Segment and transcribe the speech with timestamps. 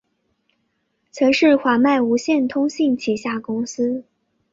[1.11, 4.03] 曾是华脉无线通信旗下公司。